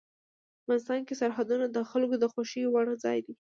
[0.61, 3.33] افغانستان کې سرحدونه د خلکو د خوښې وړ ځای دی.